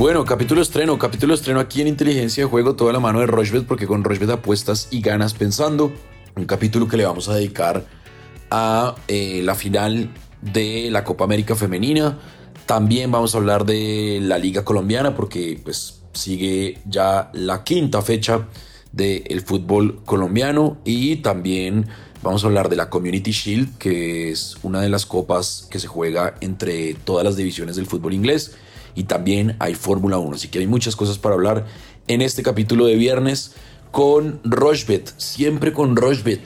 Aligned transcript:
Bueno, 0.00 0.24
capítulo 0.24 0.62
estreno, 0.62 0.98
capítulo 0.98 1.34
estreno 1.34 1.60
aquí 1.60 1.82
en 1.82 1.86
Inteligencia 1.86 2.46
Juego, 2.46 2.74
toda 2.74 2.90
la 2.90 3.00
mano 3.00 3.20
de 3.20 3.26
Rochbet, 3.26 3.66
porque 3.66 3.86
con 3.86 4.02
Rochbet 4.02 4.30
apuestas 4.30 4.88
y 4.90 5.02
ganas 5.02 5.34
pensando. 5.34 5.92
Un 6.36 6.46
capítulo 6.46 6.88
que 6.88 6.96
le 6.96 7.04
vamos 7.04 7.28
a 7.28 7.34
dedicar 7.34 7.84
a 8.50 8.94
eh, 9.08 9.42
la 9.44 9.54
final 9.54 10.08
de 10.40 10.88
la 10.90 11.04
Copa 11.04 11.24
América 11.24 11.54
Femenina. 11.54 12.18
También 12.64 13.12
vamos 13.12 13.34
a 13.34 13.38
hablar 13.38 13.66
de 13.66 14.20
la 14.22 14.38
Liga 14.38 14.64
Colombiana, 14.64 15.14
porque 15.14 15.60
pues 15.62 16.00
sigue 16.14 16.78
ya 16.86 17.28
la 17.34 17.62
quinta 17.62 18.00
fecha 18.00 18.48
del 18.92 19.42
fútbol 19.42 20.00
colombiano 20.06 20.78
y 20.82 21.16
también 21.16 21.88
vamos 22.22 22.42
a 22.42 22.46
hablar 22.46 22.70
de 22.70 22.76
la 22.76 22.88
Community 22.88 23.32
Shield, 23.32 23.76
que 23.76 24.30
es 24.30 24.56
una 24.62 24.80
de 24.80 24.88
las 24.88 25.04
copas 25.04 25.68
que 25.70 25.78
se 25.78 25.88
juega 25.88 26.36
entre 26.40 26.94
todas 26.94 27.22
las 27.22 27.36
divisiones 27.36 27.76
del 27.76 27.84
fútbol 27.84 28.14
inglés 28.14 28.56
y 28.94 29.04
también 29.04 29.56
hay 29.58 29.74
Fórmula 29.74 30.18
1, 30.18 30.36
así 30.36 30.48
que 30.48 30.58
hay 30.58 30.66
muchas 30.66 30.96
cosas 30.96 31.18
para 31.18 31.34
hablar 31.34 31.66
en 32.08 32.22
este 32.22 32.42
capítulo 32.42 32.86
de 32.86 32.96
viernes 32.96 33.54
con 33.90 34.40
Rochbet, 34.44 35.12
siempre 35.16 35.72
con 35.72 35.96
Rochbet 35.96 36.40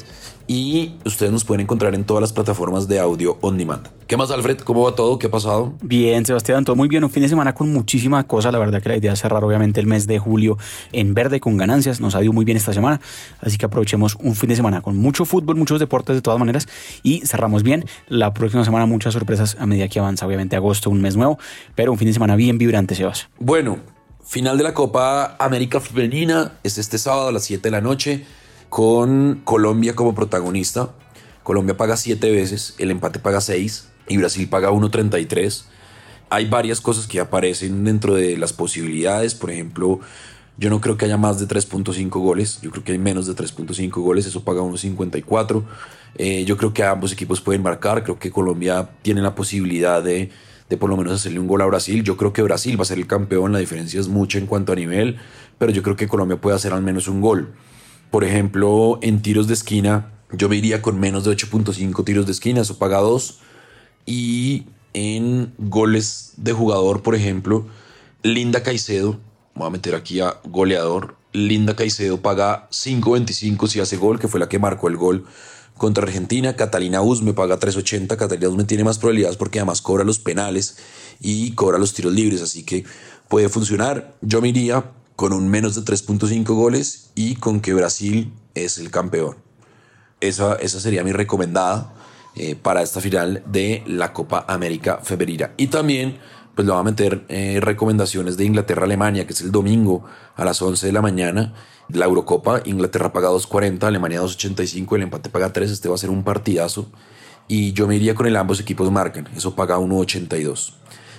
y 0.46 0.94
ustedes 1.04 1.32
nos 1.32 1.44
pueden 1.44 1.62
encontrar 1.62 1.94
en 1.94 2.04
todas 2.04 2.20
las 2.20 2.32
plataformas 2.32 2.88
de 2.88 2.98
audio 2.98 3.38
on 3.40 3.56
demand. 3.56 3.88
¿Qué 4.06 4.18
más, 4.18 4.30
Alfred? 4.30 4.58
¿Cómo 4.58 4.82
va 4.82 4.94
todo? 4.94 5.18
¿Qué 5.18 5.28
ha 5.28 5.30
pasado? 5.30 5.72
Bien, 5.82 6.26
Sebastián, 6.26 6.64
todo 6.64 6.76
muy 6.76 6.88
bien. 6.88 7.02
Un 7.04 7.10
fin 7.10 7.22
de 7.22 7.28
semana 7.28 7.54
con 7.54 7.72
muchísima 7.72 8.22
cosa. 8.24 8.52
La 8.52 8.58
verdad 8.58 8.82
que 8.82 8.90
la 8.90 8.96
idea 8.96 9.14
es 9.14 9.20
cerrar, 9.20 9.42
obviamente, 9.42 9.80
el 9.80 9.86
mes 9.86 10.06
de 10.06 10.18
julio 10.18 10.58
en 10.92 11.14
verde 11.14 11.40
con 11.40 11.56
ganancias. 11.56 12.00
Nos 12.00 12.14
ha 12.14 12.22
ido 12.22 12.32
muy 12.32 12.44
bien 12.44 12.58
esta 12.58 12.74
semana. 12.74 13.00
Así 13.40 13.56
que 13.56 13.64
aprovechemos 13.64 14.16
un 14.20 14.34
fin 14.34 14.50
de 14.50 14.56
semana 14.56 14.82
con 14.82 14.96
mucho 14.98 15.24
fútbol, 15.24 15.56
muchos 15.56 15.80
deportes 15.80 16.16
de 16.16 16.22
todas 16.22 16.38
maneras 16.38 16.68
y 17.02 17.20
cerramos 17.20 17.62
bien. 17.62 17.86
La 18.08 18.34
próxima 18.34 18.64
semana, 18.64 18.84
muchas 18.84 19.14
sorpresas 19.14 19.56
a 19.58 19.66
medida 19.66 19.88
que 19.88 19.98
avanza, 19.98 20.26
obviamente, 20.26 20.54
agosto, 20.56 20.90
un 20.90 21.00
mes 21.00 21.16
nuevo, 21.16 21.38
pero 21.74 21.92
un 21.92 21.98
fin 21.98 22.08
de 22.08 22.14
semana 22.14 22.36
bien 22.36 22.58
vibrante, 22.58 22.94
Sebas. 22.94 23.28
Bueno, 23.38 23.78
final 24.22 24.58
de 24.58 24.64
la 24.64 24.74
Copa 24.74 25.36
América 25.38 25.80
Femenina 25.80 26.52
es 26.62 26.76
este 26.76 26.98
sábado 26.98 27.28
a 27.28 27.32
las 27.32 27.44
7 27.44 27.62
de 27.62 27.70
la 27.70 27.80
noche 27.80 28.24
con 28.74 29.42
Colombia 29.44 29.94
como 29.94 30.16
protagonista. 30.16 30.90
Colombia 31.44 31.76
paga 31.76 31.96
7 31.96 32.28
veces, 32.32 32.74
el 32.78 32.90
empate 32.90 33.20
paga 33.20 33.40
6 33.40 33.88
y 34.08 34.16
Brasil 34.16 34.48
paga 34.48 34.72
1.33. 34.72 35.62
Hay 36.28 36.48
varias 36.48 36.80
cosas 36.80 37.06
que 37.06 37.20
aparecen 37.20 37.84
dentro 37.84 38.16
de 38.16 38.36
las 38.36 38.52
posibilidades. 38.52 39.36
Por 39.36 39.52
ejemplo, 39.52 40.00
yo 40.58 40.70
no 40.70 40.80
creo 40.80 40.96
que 40.96 41.04
haya 41.04 41.16
más 41.16 41.38
de 41.38 41.46
3.5 41.46 42.08
goles. 42.20 42.58
Yo 42.62 42.72
creo 42.72 42.82
que 42.82 42.90
hay 42.90 42.98
menos 42.98 43.28
de 43.28 43.36
3.5 43.36 43.92
goles. 44.02 44.26
Eso 44.26 44.42
paga 44.42 44.62
1.54. 44.62 45.62
Eh, 46.16 46.44
yo 46.44 46.56
creo 46.56 46.74
que 46.74 46.82
ambos 46.82 47.12
equipos 47.12 47.40
pueden 47.40 47.62
marcar. 47.62 48.02
Creo 48.02 48.18
que 48.18 48.32
Colombia 48.32 48.90
tiene 49.02 49.22
la 49.22 49.36
posibilidad 49.36 50.02
de, 50.02 50.30
de 50.68 50.76
por 50.76 50.90
lo 50.90 50.96
menos 50.96 51.12
hacerle 51.12 51.38
un 51.38 51.46
gol 51.46 51.62
a 51.62 51.66
Brasil. 51.66 52.02
Yo 52.02 52.16
creo 52.16 52.32
que 52.32 52.42
Brasil 52.42 52.76
va 52.76 52.82
a 52.82 52.86
ser 52.86 52.98
el 52.98 53.06
campeón. 53.06 53.52
La 53.52 53.60
diferencia 53.60 54.00
es 54.00 54.08
mucha 54.08 54.38
en 54.38 54.46
cuanto 54.46 54.72
a 54.72 54.74
nivel. 54.74 55.18
Pero 55.58 55.70
yo 55.70 55.84
creo 55.84 55.94
que 55.94 56.08
Colombia 56.08 56.40
puede 56.40 56.56
hacer 56.56 56.72
al 56.72 56.82
menos 56.82 57.06
un 57.06 57.20
gol. 57.20 57.54
Por 58.10 58.24
ejemplo, 58.24 58.98
en 59.02 59.22
tiros 59.22 59.46
de 59.48 59.54
esquina, 59.54 60.12
yo 60.32 60.48
me 60.48 60.56
iría 60.56 60.82
con 60.82 60.98
menos 60.98 61.24
de 61.24 61.32
8.5 61.32 62.04
tiros 62.04 62.26
de 62.26 62.32
esquina, 62.32 62.60
eso 62.60 62.78
paga 62.78 62.98
2. 62.98 63.38
Y 64.06 64.64
en 64.92 65.52
goles 65.58 66.34
de 66.36 66.52
jugador, 66.52 67.02
por 67.02 67.14
ejemplo, 67.14 67.66
Linda 68.22 68.62
Caicedo, 68.62 69.18
voy 69.54 69.66
a 69.66 69.70
meter 69.70 69.94
aquí 69.94 70.20
a 70.20 70.40
goleador, 70.44 71.16
Linda 71.32 71.74
Caicedo 71.74 72.22
paga 72.22 72.68
5.25 72.70 73.66
si 73.66 73.80
hace 73.80 73.96
gol, 73.96 74.20
que 74.20 74.28
fue 74.28 74.38
la 74.38 74.48
que 74.48 74.60
marcó 74.60 74.88
el 74.88 74.96
gol 74.96 75.26
contra 75.76 76.04
Argentina. 76.04 76.54
Catalina 76.54 77.02
Uz 77.02 77.22
me 77.22 77.32
paga 77.32 77.58
3.80. 77.58 78.16
Catalina 78.16 78.48
Uz 78.48 78.56
me 78.56 78.64
tiene 78.64 78.84
más 78.84 78.98
probabilidades 78.98 79.36
porque 79.36 79.58
además 79.58 79.82
cobra 79.82 80.04
los 80.04 80.20
penales 80.20 80.78
y 81.20 81.52
cobra 81.52 81.78
los 81.78 81.92
tiros 81.92 82.12
libres, 82.12 82.40
así 82.40 82.64
que 82.64 82.84
puede 83.28 83.48
funcionar. 83.48 84.14
Yo 84.20 84.40
me 84.40 84.48
iría 84.48 84.84
con 85.16 85.32
un 85.32 85.48
menos 85.48 85.74
de 85.74 85.82
3.5 85.82 86.44
goles 86.54 87.10
y 87.14 87.36
con 87.36 87.60
que 87.60 87.74
Brasil 87.74 88.32
es 88.54 88.78
el 88.78 88.90
campeón. 88.90 89.36
Esa, 90.20 90.54
esa 90.56 90.80
sería 90.80 91.04
mi 91.04 91.12
recomendada 91.12 91.92
eh, 92.36 92.56
para 92.56 92.82
esta 92.82 93.00
final 93.00 93.42
de 93.46 93.82
la 93.86 94.12
Copa 94.12 94.44
América 94.48 94.98
Femenina. 95.02 95.52
Y 95.56 95.68
también 95.68 96.18
pues 96.54 96.66
le 96.66 96.72
voy 96.72 96.80
a 96.80 96.84
meter 96.84 97.24
eh, 97.28 97.58
recomendaciones 97.60 98.36
de 98.36 98.44
Inglaterra-Alemania, 98.44 99.26
que 99.26 99.32
es 99.32 99.40
el 99.40 99.50
domingo 99.50 100.04
a 100.36 100.44
las 100.44 100.62
11 100.62 100.86
de 100.86 100.92
la 100.92 101.02
mañana. 101.02 101.54
La 101.88 102.06
Eurocopa, 102.06 102.62
Inglaterra 102.64 103.12
paga 103.12 103.28
2.40, 103.28 103.82
Alemania 103.84 104.22
2.85, 104.22 104.96
el 104.96 105.02
empate 105.02 105.30
paga 105.30 105.52
3, 105.52 105.70
este 105.70 105.88
va 105.88 105.96
a 105.96 105.98
ser 105.98 106.10
un 106.10 106.24
partidazo. 106.24 106.90
Y 107.48 107.72
yo 107.72 107.86
me 107.86 107.96
iría 107.96 108.14
con 108.14 108.26
el 108.26 108.36
ambos 108.36 108.60
equipos 108.60 108.90
marcan, 108.90 109.28
eso 109.36 109.54
paga 109.54 109.78
1.82. 109.78 110.74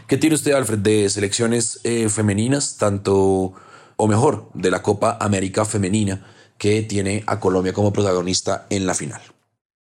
¿Qué 0.08 0.18
tiene 0.18 0.36
usted, 0.36 0.53
Alfred, 0.53 0.80
de 0.80 1.09
selecciones 1.09 1.80
eh, 1.84 2.09
femeninas, 2.09 2.78
tanto 2.78 3.53
o 3.98 4.08
mejor, 4.08 4.50
de 4.54 4.72
la 4.72 4.82
Copa 4.82 5.18
América 5.20 5.66
Femenina, 5.66 6.26
que 6.58 6.82
tiene 6.84 7.24
a 7.28 7.40
Colombia 7.40 7.74
como 7.74 7.94
protagonista 7.94 8.66
en 8.70 8.86
la 8.86 8.94
final. 8.94 9.22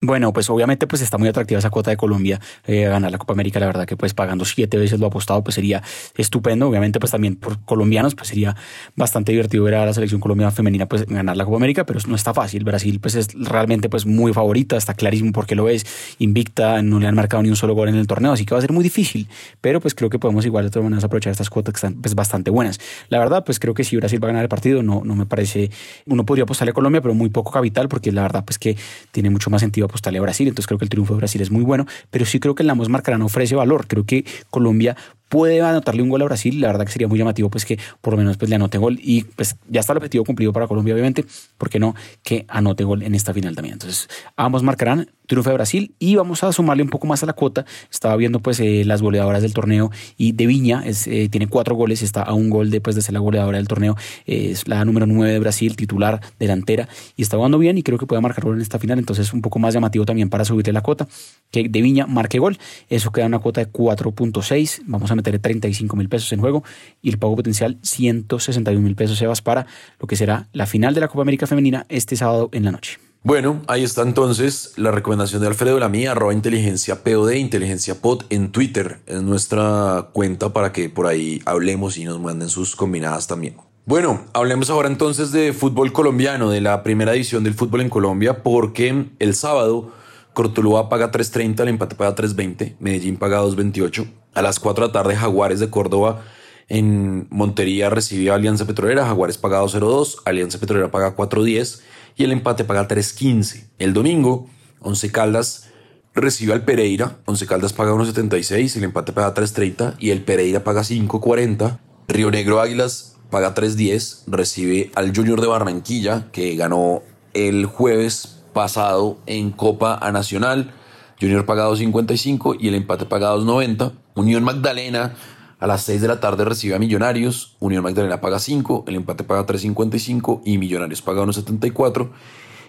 Bueno, 0.06 0.34
pues 0.34 0.50
obviamente 0.50 0.86
pues 0.86 1.00
está 1.00 1.16
muy 1.16 1.28
atractiva 1.28 1.58
esa 1.58 1.70
cuota 1.70 1.90
de 1.90 1.96
Colombia 1.96 2.38
eh, 2.66 2.82
ganar 2.82 3.10
la 3.10 3.16
Copa 3.16 3.32
América. 3.32 3.58
La 3.58 3.64
verdad 3.64 3.86
que 3.86 3.96
pues 3.96 4.12
pagando 4.12 4.44
siete 4.44 4.76
veces 4.76 5.00
lo 5.00 5.06
apostado 5.06 5.42
pues 5.42 5.54
sería 5.54 5.82
estupendo. 6.18 6.68
Obviamente 6.68 7.00
pues 7.00 7.10
también 7.10 7.36
por 7.36 7.58
colombianos 7.64 8.14
pues 8.14 8.28
sería 8.28 8.54
bastante 8.96 9.32
divertido 9.32 9.64
ver 9.64 9.76
a 9.76 9.86
la 9.86 9.94
selección 9.94 10.20
colombiana 10.20 10.50
femenina 10.50 10.86
pues 10.86 11.06
ganar 11.06 11.38
la 11.38 11.46
Copa 11.46 11.56
América, 11.56 11.86
pero 11.86 12.00
no 12.06 12.16
está 12.16 12.34
fácil. 12.34 12.64
Brasil 12.64 13.00
pues 13.00 13.14
es 13.14 13.28
realmente 13.32 13.88
pues 13.88 14.04
muy 14.04 14.34
favorita, 14.34 14.76
está 14.76 14.92
clarísimo 14.92 15.32
porque 15.32 15.54
lo 15.54 15.70
es, 15.70 15.86
invicta, 16.18 16.82
no 16.82 17.00
le 17.00 17.06
han 17.06 17.14
marcado 17.14 17.42
ni 17.42 17.48
un 17.48 17.56
solo 17.56 17.72
gol 17.74 17.88
en 17.88 17.94
el 17.94 18.06
torneo, 18.06 18.32
así 18.32 18.44
que 18.44 18.54
va 18.54 18.58
a 18.58 18.60
ser 18.60 18.72
muy 18.72 18.84
difícil. 18.84 19.26
Pero 19.62 19.80
pues 19.80 19.94
creo 19.94 20.10
que 20.10 20.18
podemos 20.18 20.44
igual 20.44 20.64
de 20.64 20.70
todas 20.70 20.84
maneras 20.84 21.04
aprovechar 21.04 21.30
estas 21.30 21.48
cuotas 21.48 21.72
que 21.72 21.78
están 21.78 21.94
pues 21.94 22.14
bastante 22.14 22.50
buenas. 22.50 22.78
La 23.08 23.18
verdad 23.18 23.42
pues 23.42 23.58
creo 23.58 23.72
que 23.72 23.84
si 23.84 23.96
Brasil 23.96 24.22
va 24.22 24.28
a 24.28 24.32
ganar 24.32 24.42
el 24.42 24.50
partido 24.50 24.82
no, 24.82 25.00
no 25.02 25.14
me 25.14 25.24
parece, 25.24 25.70
uno 26.04 26.26
podría 26.26 26.42
apostarle 26.42 26.72
a 26.72 26.74
Colombia, 26.74 27.00
pero 27.00 27.14
muy 27.14 27.30
poco 27.30 27.52
capital 27.52 27.88
porque 27.88 28.12
la 28.12 28.20
verdad 28.20 28.44
pues 28.44 28.58
que 28.58 28.76
tiene 29.12 29.30
mucho 29.30 29.48
más 29.48 29.62
sentido 29.62 29.86
apostarle 29.94 30.18
a 30.18 30.22
Brasil. 30.22 30.48
Entonces 30.48 30.66
creo 30.66 30.78
que 30.78 30.84
el 30.84 30.88
triunfo 30.88 31.14
de 31.14 31.18
Brasil 31.18 31.40
es 31.40 31.50
muy 31.50 31.62
bueno, 31.62 31.86
pero 32.10 32.26
sí 32.26 32.40
creo 32.40 32.54
que 32.54 32.64
el 32.64 32.66
Lamos 32.66 32.88
Marcarán 32.88 33.22
ofrece 33.22 33.54
valor. 33.54 33.86
Creo 33.86 34.04
que 34.04 34.24
Colombia 34.50 34.96
puede 35.34 35.60
anotarle 35.60 36.00
un 36.00 36.10
gol 36.10 36.22
a 36.22 36.26
Brasil, 36.26 36.60
la 36.60 36.68
verdad 36.68 36.86
que 36.86 36.92
sería 36.92 37.08
muy 37.08 37.18
llamativo 37.18 37.50
pues 37.50 37.64
que 37.64 37.76
por 38.00 38.12
lo 38.12 38.18
menos 38.18 38.36
pues 38.36 38.48
le 38.48 38.54
anote 38.54 38.78
gol 38.78 39.00
y 39.02 39.24
pues 39.24 39.56
ya 39.68 39.80
está 39.80 39.92
el 39.92 39.96
objetivo 39.96 40.24
cumplido 40.24 40.52
para 40.52 40.68
Colombia 40.68 40.94
obviamente, 40.94 41.24
¿por 41.58 41.70
qué 41.70 41.80
no 41.80 41.96
que 42.22 42.44
anote 42.46 42.84
gol 42.84 43.02
en 43.02 43.16
esta 43.16 43.34
final 43.34 43.56
también? 43.56 43.72
Entonces 43.72 44.08
ambos 44.36 44.62
marcarán 44.62 45.08
triunfo 45.26 45.50
de 45.50 45.54
Brasil 45.54 45.94
y 45.98 46.16
vamos 46.16 46.44
a 46.44 46.52
sumarle 46.52 46.82
un 46.82 46.90
poco 46.90 47.06
más 47.06 47.22
a 47.22 47.26
la 47.26 47.32
cuota, 47.32 47.64
estaba 47.90 48.14
viendo 48.16 48.40
pues 48.40 48.60
eh, 48.60 48.84
las 48.84 49.02
goleadoras 49.02 49.42
del 49.42 49.54
torneo 49.54 49.90
y 50.16 50.32
de 50.32 50.46
Viña 50.46 50.82
es, 50.84 51.06
eh, 51.06 51.28
tiene 51.28 51.46
cuatro 51.46 51.74
goles, 51.74 52.02
está 52.02 52.22
a 52.22 52.34
un 52.34 52.50
gol 52.50 52.70
después 52.70 52.94
de 52.94 53.02
ser 53.02 53.14
la 53.14 53.20
goleadora 53.20 53.56
del 53.56 53.66
torneo, 53.66 53.96
es 54.26 54.68
la 54.68 54.84
número 54.84 55.06
nueve 55.06 55.32
de 55.32 55.38
Brasil, 55.38 55.76
titular, 55.76 56.20
delantera 56.38 56.88
y 57.16 57.22
está 57.22 57.36
jugando 57.36 57.58
bien 57.58 57.78
y 57.78 57.82
creo 57.82 57.98
que 57.98 58.06
puede 58.06 58.20
marcar 58.20 58.44
gol 58.44 58.56
en 58.56 58.62
esta 58.62 58.78
final, 58.78 58.98
entonces 58.98 59.32
un 59.32 59.40
poco 59.40 59.58
más 59.58 59.74
llamativo 59.74 60.04
también 60.04 60.28
para 60.28 60.44
subirle 60.44 60.72
la 60.72 60.82
cuota, 60.82 61.08
que 61.50 61.68
de 61.68 61.82
Viña 61.82 62.06
marque 62.06 62.38
gol, 62.38 62.58
eso 62.88 63.10
queda 63.10 63.26
una 63.26 63.38
cuota 63.38 63.62
de 63.62 63.72
4.6, 63.72 64.82
vamos 64.86 65.10
a 65.10 65.16
meter 65.16 65.23
35 65.38 65.96
mil 65.96 66.08
pesos 66.08 66.32
en 66.32 66.40
juego 66.40 66.64
y 67.02 67.10
el 67.10 67.18
pago 67.18 67.36
potencial 67.36 67.78
161 67.82 68.80
mil 68.80 68.94
pesos, 68.94 69.18
Sebas, 69.18 69.42
para 69.42 69.66
lo 69.98 70.06
que 70.06 70.16
será 70.16 70.48
la 70.52 70.66
final 70.66 70.94
de 70.94 71.00
la 71.00 71.08
Copa 71.08 71.22
América 71.22 71.46
Femenina 71.46 71.86
este 71.88 72.16
sábado 72.16 72.48
en 72.52 72.64
la 72.64 72.72
noche. 72.72 72.98
Bueno, 73.26 73.62
ahí 73.68 73.82
está 73.82 74.02
entonces 74.02 74.74
la 74.76 74.90
recomendación 74.90 75.40
de 75.40 75.48
Alfredo, 75.48 75.78
la 75.78 75.88
mía, 75.88 76.12
arroba 76.12 76.34
inteligencia 76.34 77.02
POD, 77.02 77.32
inteligencia 77.32 78.02
pod 78.02 78.24
en 78.28 78.52
Twitter. 78.52 79.00
Es 79.06 79.22
nuestra 79.22 80.10
cuenta 80.12 80.52
para 80.52 80.72
que 80.72 80.90
por 80.90 81.06
ahí 81.06 81.40
hablemos 81.46 81.96
y 81.96 82.04
nos 82.04 82.20
manden 82.20 82.50
sus 82.50 82.76
combinadas 82.76 83.26
también. 83.26 83.56
Bueno, 83.86 84.26
hablemos 84.34 84.68
ahora 84.68 84.88
entonces 84.88 85.32
de 85.32 85.54
fútbol 85.54 85.90
colombiano, 85.90 86.50
de 86.50 86.60
la 86.60 86.82
primera 86.82 87.14
edición 87.14 87.44
del 87.44 87.54
fútbol 87.54 87.80
en 87.80 87.88
Colombia, 87.88 88.42
porque 88.42 89.06
el 89.18 89.34
sábado 89.34 89.90
Cortuluá 90.34 90.88
paga 90.88 91.10
3.30, 91.10 91.60
el 91.60 91.68
empate 91.68 91.94
paga 91.94 92.14
3.20, 92.14 92.76
Medellín 92.80 93.16
paga 93.16 93.40
2.28. 93.40 94.06
A 94.34 94.42
las 94.42 94.60
4 94.60 94.84
de 94.84 94.88
la 94.88 94.92
tarde, 94.92 95.16
Jaguares 95.16 95.60
de 95.60 95.70
Córdoba 95.70 96.22
en 96.68 97.26
Montería 97.30 97.88
recibió 97.88 98.32
a 98.32 98.36
Alianza 98.36 98.66
Petrolera, 98.66 99.06
Jaguares 99.06 99.38
paga 99.38 99.62
2.02, 99.62 100.16
Alianza 100.24 100.58
Petrolera 100.58 100.90
paga 100.90 101.16
4.10 101.16 101.80
y 102.16 102.24
el 102.24 102.32
empate 102.32 102.64
paga 102.64 102.88
3.15. 102.88 103.68
El 103.78 103.92
domingo, 103.92 104.48
Once 104.80 105.10
Caldas 105.10 105.70
recibe 106.14 106.52
al 106.52 106.64
Pereira, 106.64 107.18
Once 107.26 107.46
Caldas 107.46 107.72
paga 107.72 107.92
1.76, 107.92 108.76
el 108.76 108.84
empate 108.84 109.12
paga 109.12 109.34
3.30 109.34 109.94
y 109.98 110.10
el 110.10 110.22
Pereira 110.22 110.64
paga 110.64 110.82
5.40. 110.82 111.78
Río 112.08 112.30
Negro 112.30 112.60
Águilas 112.60 113.16
paga 113.30 113.54
3.10, 113.54 114.24
recibe 114.26 114.90
al 114.94 115.14
Junior 115.14 115.40
de 115.40 115.46
Barranquilla 115.46 116.28
que 116.32 116.56
ganó 116.56 117.02
el 117.34 117.66
jueves 117.66 118.43
pasado 118.54 119.18
en 119.26 119.50
Copa 119.50 119.98
a 120.00 120.10
Nacional. 120.10 120.72
Junior 121.20 121.44
paga 121.44 121.68
2.55 121.68 122.56
y 122.58 122.68
el 122.68 122.76
empate 122.76 123.04
paga 123.04 123.34
2.90. 123.34 123.92
Unión 124.14 124.42
Magdalena 124.42 125.14
a 125.60 125.66
las 125.66 125.82
6 125.82 126.00
de 126.00 126.08
la 126.08 126.20
tarde 126.20 126.44
recibe 126.46 126.74
a 126.74 126.78
Millonarios. 126.78 127.56
Unión 127.60 127.82
Magdalena 127.82 128.20
paga 128.20 128.38
5, 128.38 128.84
el 128.88 128.94
empate 128.96 129.24
paga 129.24 129.46
3.55 129.46 130.40
y 130.44 130.56
Millonarios 130.56 131.02
paga 131.02 131.22
1.74. 131.22 132.10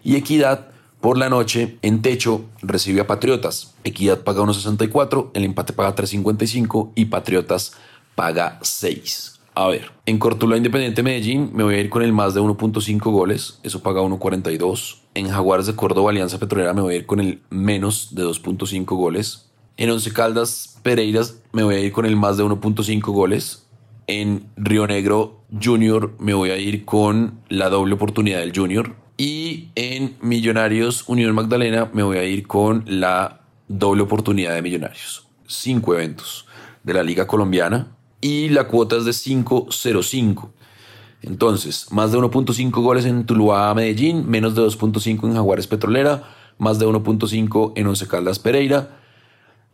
Y 0.04 0.18
Equidad 0.18 0.68
por 1.02 1.18
la 1.18 1.30
noche 1.30 1.78
en 1.82 2.02
techo 2.02 2.42
recibe 2.62 3.02
a 3.02 3.08
Patriotas. 3.08 3.74
Equidad 3.84 4.22
paga 4.22 4.42
1.64, 4.42 5.32
el 5.34 5.44
empate 5.44 5.74
paga 5.74 5.96
3.55 5.96 6.92
y 6.96 7.06
Patriotas 7.06 7.74
paga 8.16 8.60
6. 8.62 9.35
A 9.58 9.70
ver, 9.70 9.94
en 10.06 10.20
Cortula 10.20 10.58
Independiente 10.58 11.02
Medellín 11.02 11.52
me 11.54 11.64
voy 11.64 11.76
a 11.76 11.80
ir 11.80 11.90
con 11.90 12.04
el 12.04 12.12
más 12.12 12.34
de 12.34 12.42
1.5 12.42 13.00
goles, 13.10 13.62
eso 13.64 13.82
paga 13.82 14.02
1.42. 14.02 14.98
En 15.14 15.30
Jaguares 15.30 15.66
de 15.66 15.78
Córdoba 15.78 16.12
Alianza 16.12 16.40
Petrolera 16.40 16.74
me 16.74 16.82
voy 16.82 16.96
a 16.96 16.98
ir 16.98 17.06
con 17.06 17.22
el 17.22 17.42
menos 17.50 18.14
de 18.14 18.26
2.5 18.26 18.84
goles. 18.98 19.50
En 19.78 19.90
Once 19.90 20.12
Caldas 20.12 20.78
Pereiras 20.84 21.42
me 21.54 21.64
voy 21.64 21.76
a 21.76 21.80
ir 21.80 21.94
con 21.94 22.06
el 22.06 22.18
más 22.18 22.36
de 22.36 22.44
1.5 22.44 23.02
goles. 23.14 23.66
En 24.08 24.46
Río 24.58 24.88
Negro 24.88 25.46
Junior 25.64 26.14
me 26.20 26.34
voy 26.34 26.50
a 26.50 26.58
ir 26.58 26.84
con 26.84 27.40
la 27.48 27.70
doble 27.70 27.96
oportunidad 27.96 28.40
del 28.40 28.52
Junior. 28.54 28.94
Y 29.16 29.70
en 29.76 30.18
Millonarios 30.20 31.08
Unión 31.08 31.34
Magdalena 31.34 31.90
me 31.94 32.04
voy 32.04 32.18
a 32.18 32.26
ir 32.26 32.46
con 32.46 32.84
la 32.88 33.40
doble 33.70 34.04
oportunidad 34.04 34.54
de 34.54 34.62
Millonarios. 34.62 35.26
Cinco 35.48 35.94
eventos 35.94 36.46
de 36.84 36.94
la 36.94 37.04
Liga 37.04 37.26
Colombiana 37.26 37.95
y 38.26 38.50
la 38.50 38.64
cuota 38.64 38.98
es 38.98 39.06
de 39.06 39.12
5.05. 39.12 40.50
Entonces, 41.22 41.86
más 41.92 42.12
de 42.12 42.18
1.5 42.18 42.72
goles 42.82 43.06
en 43.06 43.28
Tuluá, 43.28 43.72
Medellín, 43.76 44.28
menos 44.28 44.56
de 44.56 44.64
2.5 44.64 45.28
en 45.28 45.36
Jaguares 45.36 45.68
Petrolera, 45.68 46.24
más 46.58 46.80
de 46.80 46.88
1.5 46.88 47.74
en 47.76 47.86
Once 47.86 48.08
Caldas 48.08 48.40
Pereira. 48.40 48.98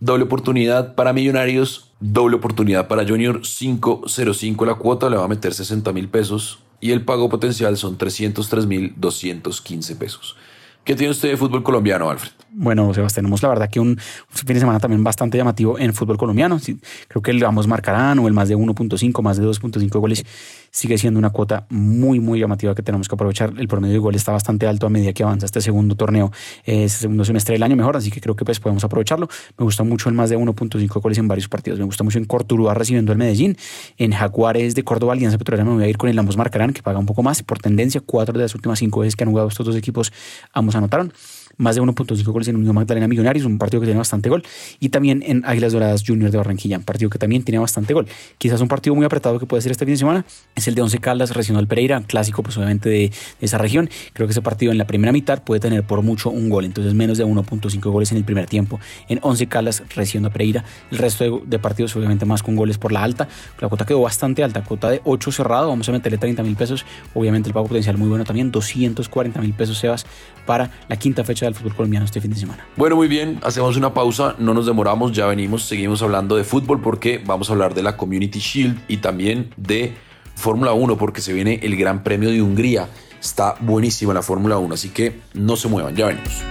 Doble 0.01 0.25
oportunidad 0.25 0.95
para 0.95 1.13
Millonarios, 1.13 1.91
doble 2.01 2.35
oportunidad 2.35 2.89
para 2.89 3.07
Junior, 3.07 3.39
5.05 3.39 4.65
la 4.65 4.75
cuota, 4.75 5.09
le 5.09 5.15
va 5.15 5.23
a 5.23 5.29
meter 5.29 5.53
60 5.53 5.93
mil 5.93 6.09
pesos 6.09 6.59
y 6.81 6.91
el 6.91 7.05
pago 7.05 7.29
potencial 7.29 7.77
son 7.77 7.97
303 7.97 8.65
mil 8.65 8.95
215 8.97 9.95
pesos. 9.95 10.35
¿Qué 10.83 10.95
tiene 10.95 11.11
usted 11.11 11.29
de 11.29 11.37
fútbol 11.37 11.61
colombiano, 11.61 12.09
Alfred? 12.09 12.31
Bueno, 12.53 12.93
Sebastián, 12.93 13.23
tenemos 13.23 13.41
la 13.43 13.49
verdad 13.49 13.69
que 13.69 13.79
un, 13.79 13.97
fin 14.27 14.53
de 14.53 14.59
semana 14.59 14.79
también 14.79 15.03
bastante 15.03 15.37
llamativo 15.37 15.79
en 15.79 15.93
fútbol 15.93 16.17
colombiano. 16.17 16.59
creo 17.07 17.21
que 17.21 17.31
el 17.31 17.41
vamos 17.41 17.67
marcarán 17.67 18.19
o 18.19 18.27
el 18.27 18.33
más 18.33 18.49
de 18.49 18.57
1.5, 18.57 19.21
más 19.21 19.37
de 19.37 19.45
2.5 19.45 19.99
goles 19.99 20.25
sigue 20.69 20.97
siendo 20.97 21.17
una 21.17 21.29
cuota 21.29 21.65
muy, 21.69 22.19
muy 22.19 22.39
llamativa 22.39 22.73
que 22.73 22.81
tenemos 22.81 23.07
que 23.07 23.15
aprovechar. 23.15 23.53
El 23.57 23.67
promedio 23.67 23.93
de 23.93 23.99
gol 23.99 24.15
está 24.15 24.31
bastante 24.31 24.67
alto 24.67 24.85
a 24.87 24.89
medida 24.89 25.13
que 25.13 25.23
avanza 25.23 25.45
este 25.45 25.61
segundo 25.61 25.95
torneo, 25.95 26.31
este 26.65 26.99
segundo 26.99 27.23
semestre 27.23 27.53
del 27.53 27.63
año 27.63 27.75
mejor, 27.75 27.95
así 27.95 28.09
que 28.09 28.19
creo 28.19 28.35
que 28.35 28.43
pues 28.43 28.59
podemos 28.59 28.83
aprovecharlo. 28.83 29.29
Me 29.57 29.63
gusta 29.63 29.83
mucho 29.83 30.09
el 30.09 30.15
más 30.15 30.29
de 30.29 30.37
1.5 30.37 31.01
goles 31.01 31.17
en 31.19 31.27
varios 31.27 31.47
partidos. 31.47 31.79
Me 31.79 31.85
gusta 31.85 32.03
mucho 32.03 32.17
en 32.17 32.25
Cortuluá 32.25 32.73
recibiendo 32.73 33.11
el 33.11 33.17
Medellín. 33.17 33.55
En 33.97 34.11
Jaguares 34.11 34.75
de 34.75 34.83
Córdoba, 34.83 35.13
Alianza 35.13 35.37
Petrolera, 35.37 35.63
me 35.63 35.75
voy 35.75 35.83
a 35.83 35.87
ir 35.87 35.97
con 35.97 36.09
el 36.09 36.17
ambos 36.17 36.37
marcarán, 36.37 36.73
que 36.73 36.81
paga 36.81 36.99
un 36.99 37.05
poco 37.05 37.21
más. 37.21 37.43
Por 37.43 37.59
tendencia, 37.59 38.01
cuatro 38.05 38.33
de 38.33 38.43
las 38.43 38.55
últimas 38.55 38.79
cinco 38.79 39.01
veces 39.01 39.15
que 39.15 39.23
han 39.23 39.29
jugado 39.29 39.47
estos 39.47 39.65
dos 39.65 39.75
equipos, 39.75 40.11
ambos 40.53 40.70
anotaron 40.75 41.13
más 41.61 41.75
de 41.75 41.81
1.5 41.81 42.23
goles 42.31 42.47
en 42.47 42.55
Unión 42.55 42.75
Magdalena 42.75 43.07
Millonarios, 43.07 43.45
un 43.45 43.57
partido 43.57 43.79
que 43.81 43.85
tiene 43.85 43.99
bastante 43.99 44.29
gol, 44.29 44.43
y 44.79 44.89
también 44.89 45.23
en 45.25 45.43
Águilas 45.45 45.73
Doradas 45.73 46.03
Junior 46.05 46.31
de 46.31 46.37
Barranquilla, 46.37 46.77
un 46.77 46.83
partido 46.83 47.09
que 47.09 47.19
también 47.19 47.43
tiene 47.43 47.59
bastante 47.59 47.93
gol. 47.93 48.07
Quizás 48.37 48.61
un 48.61 48.67
partido 48.67 48.95
muy 48.95 49.05
apretado 49.05 49.39
que 49.39 49.45
puede 49.45 49.61
ser 49.61 49.71
este 49.71 49.85
fin 49.85 49.93
de 49.93 49.97
semana 49.99 50.25
es 50.55 50.67
el 50.67 50.75
de 50.75 50.81
Once 50.81 50.97
Caldas 50.97 51.35
Regional 51.35 51.67
Pereira, 51.67 52.01
clásico 52.01 52.41
pues 52.41 52.57
obviamente 52.57 52.89
de, 52.89 53.11
esa 53.39 53.57
región. 53.57 53.89
Creo 54.13 54.27
que 54.27 54.31
ese 54.31 54.41
partido 54.41 54.71
en 54.71 54.77
la 54.77 54.87
primera 54.87 55.11
mitad 55.11 55.43
puede 55.43 55.59
tener 55.59 55.83
por 55.83 56.01
mucho 56.01 56.29
un 56.31 56.49
gol, 56.49 56.65
entonces 56.65 56.93
menos 56.93 57.17
de 57.17 57.25
1.5 57.25 57.79
goles 57.91 58.11
en 58.11 58.17
el 58.17 58.23
primer 58.23 58.47
tiempo 58.47 58.79
en 59.07 59.19
Once 59.21 59.45
Caldas 59.47 59.83
Regional 59.95 60.31
Pereira. 60.31 60.65
El 60.89 60.97
resto 60.97 61.41
de, 61.45 61.59
partidos 61.59 61.95
obviamente 61.95 62.25
más 62.25 62.41
con 62.41 62.55
goles 62.55 62.79
por 62.79 62.91
la 62.91 63.03
alta. 63.03 63.27
La 63.59 63.69
cuota 63.69 63.85
quedó 63.85 64.01
bastante 64.01 64.43
alta, 64.43 64.63
cuota 64.63 64.89
de 64.89 65.01
8 65.03 65.31
cerrado, 65.31 65.67
vamos 65.69 65.87
a 65.89 65.91
meterle 65.91 66.17
30 66.17 66.41
mil 66.41 66.55
pesos. 66.55 66.85
Obviamente 67.13 67.49
el 67.49 67.53
pago 67.53 67.67
potencial 67.67 67.97
muy 67.97 68.09
bueno 68.09 68.23
también, 68.23 68.51
240 68.51 69.39
mil 69.41 69.53
pesos 69.53 69.77
Sebas 69.77 70.05
para 70.45 70.71
la 70.89 70.95
quinta 70.95 71.23
fecha 71.23 71.50
del 71.51 71.61
fútbol 71.61 71.75
colombiano 71.75 72.05
este 72.05 72.21
fin 72.21 72.31
de 72.31 72.37
semana. 72.37 72.65
Bueno, 72.75 72.95
muy 72.95 73.07
bien, 73.07 73.39
hacemos 73.43 73.77
una 73.77 73.93
pausa, 73.93 74.35
no 74.39 74.53
nos 74.53 74.65
demoramos, 74.65 75.11
ya 75.11 75.27
venimos, 75.27 75.63
seguimos 75.63 76.01
hablando 76.01 76.35
de 76.35 76.43
fútbol 76.43 76.81
porque 76.81 77.21
vamos 77.25 77.49
a 77.49 77.53
hablar 77.53 77.73
de 77.73 77.83
la 77.83 77.97
Community 77.97 78.39
Shield 78.39 78.79
y 78.87 78.97
también 78.97 79.53
de 79.57 79.93
Fórmula 80.35 80.73
1 80.73 80.97
porque 80.97 81.21
se 81.21 81.33
viene 81.33 81.59
el 81.63 81.75
Gran 81.75 82.03
Premio 82.03 82.29
de 82.29 82.41
Hungría. 82.41 82.89
Está 83.19 83.55
buenísima 83.59 84.13
la 84.13 84.21
Fórmula 84.21 84.57
1, 84.57 84.73
así 84.73 84.89
que 84.89 85.19
no 85.33 85.55
se 85.55 85.67
muevan, 85.67 85.95
ya 85.95 86.07
venimos. 86.07 86.43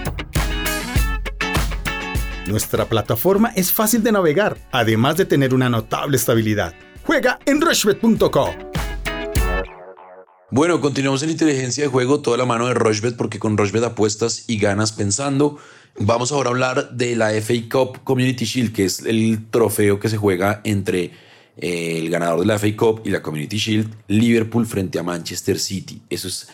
Nuestra 2.47 2.85
plataforma 2.85 3.51
es 3.55 3.71
fácil 3.71 4.03
de 4.03 4.11
navegar, 4.11 4.57
además 4.71 5.17
de 5.17 5.25
tener 5.25 5.53
una 5.53 5.69
notable 5.69 6.17
estabilidad. 6.17 6.73
Juega 7.03 7.39
en 7.45 7.61
rushbet.com. 7.61 8.70
Bueno, 10.53 10.81
continuamos 10.81 11.23
en 11.23 11.29
inteligencia 11.29 11.85
de 11.85 11.89
juego, 11.89 12.19
toda 12.19 12.35
la 12.35 12.45
mano 12.45 12.67
de 12.67 12.73
Rochbet, 12.73 13.15
porque 13.15 13.39
con 13.39 13.55
Rochbet 13.55 13.85
apuestas 13.85 14.49
y 14.49 14.57
ganas 14.57 14.91
pensando. 14.91 15.57
Vamos 15.97 16.33
ahora 16.33 16.49
a 16.49 16.51
hablar 16.51 16.91
de 16.91 17.15
la 17.15 17.31
FA 17.41 17.53
Cup 17.71 18.03
Community 18.03 18.43
Shield, 18.43 18.73
que 18.73 18.83
es 18.83 18.99
el 19.05 19.45
trofeo 19.49 20.01
que 20.01 20.09
se 20.09 20.17
juega 20.17 20.59
entre 20.65 21.11
eh, 21.55 21.99
el 21.99 22.09
ganador 22.09 22.41
de 22.41 22.47
la 22.47 22.59
FA 22.59 22.75
Cup 22.75 23.01
y 23.05 23.11
la 23.11 23.21
Community 23.21 23.57
Shield, 23.57 23.95
Liverpool 24.09 24.65
frente 24.65 24.99
a 24.99 25.03
Manchester 25.03 25.57
City. 25.57 26.01
Eso 26.09 26.27
es 26.27 26.49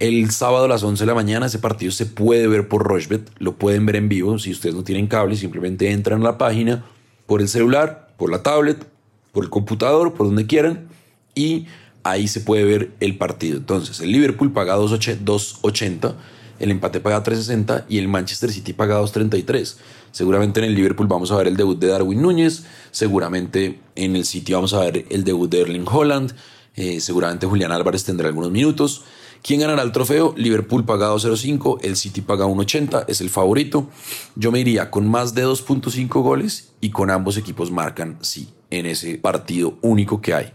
el 0.00 0.32
sábado 0.32 0.64
a 0.64 0.68
las 0.68 0.82
11 0.82 1.04
de 1.04 1.06
la 1.06 1.14
mañana. 1.14 1.46
Ese 1.46 1.60
partido 1.60 1.92
se 1.92 2.06
puede 2.06 2.48
ver 2.48 2.66
por 2.66 2.82
Rochbet, 2.82 3.30
lo 3.38 3.54
pueden 3.54 3.86
ver 3.86 3.94
en 3.94 4.08
vivo. 4.08 4.36
Si 4.40 4.50
ustedes 4.50 4.74
no 4.74 4.82
tienen 4.82 5.06
cable, 5.06 5.36
simplemente 5.36 5.92
entran 5.92 6.22
a 6.22 6.24
la 6.24 6.38
página 6.38 6.84
por 7.26 7.40
el 7.40 7.48
celular, 7.48 8.08
por 8.16 8.32
la 8.32 8.42
tablet, 8.42 8.84
por 9.30 9.44
el 9.44 9.50
computador, 9.50 10.14
por 10.14 10.26
donde 10.26 10.48
quieran 10.48 10.88
y 11.36 11.68
ahí 12.10 12.28
se 12.28 12.40
puede 12.40 12.64
ver 12.64 12.90
el 13.00 13.16
partido. 13.16 13.58
Entonces, 13.58 14.00
el 14.00 14.12
Liverpool 14.12 14.52
paga 14.52 14.76
2.80, 14.76 16.14
el 16.58 16.70
empate 16.70 17.00
paga 17.00 17.22
3.60 17.22 17.84
y 17.88 17.98
el 17.98 18.08
Manchester 18.08 18.50
City 18.50 18.72
paga 18.72 19.00
2.33. 19.00 19.76
Seguramente 20.10 20.60
en 20.60 20.66
el 20.66 20.74
Liverpool 20.74 21.06
vamos 21.06 21.30
a 21.30 21.36
ver 21.36 21.46
el 21.46 21.56
debut 21.56 21.78
de 21.78 21.88
Darwin 21.88 22.22
Núñez, 22.22 22.64
seguramente 22.90 23.80
en 23.94 24.16
el 24.16 24.24
City 24.24 24.52
vamos 24.52 24.74
a 24.74 24.80
ver 24.80 25.06
el 25.10 25.24
debut 25.24 25.50
de 25.50 25.60
Erling 25.60 25.86
Holland, 25.86 26.34
eh, 26.74 27.00
seguramente 27.00 27.46
Julián 27.46 27.72
Álvarez 27.72 28.04
tendrá 28.04 28.28
algunos 28.28 28.50
minutos. 28.50 29.04
¿Quién 29.42 29.60
ganará 29.60 29.82
el 29.82 29.92
trofeo? 29.92 30.34
Liverpool 30.36 30.84
paga 30.84 31.12
2.05, 31.12 31.78
el 31.82 31.96
City 31.96 32.22
paga 32.22 32.46
1.80, 32.46 33.04
es 33.06 33.20
el 33.20 33.30
favorito. 33.30 33.88
Yo 34.34 34.50
me 34.50 34.60
iría 34.60 34.90
con 34.90 35.08
más 35.08 35.34
de 35.34 35.46
2.5 35.46 36.08
goles 36.22 36.70
y 36.80 36.90
con 36.90 37.10
ambos 37.10 37.36
equipos 37.36 37.70
marcan 37.70 38.18
sí 38.20 38.48
en 38.70 38.86
ese 38.86 39.16
partido 39.18 39.78
único 39.82 40.20
que 40.20 40.34
hay. 40.34 40.52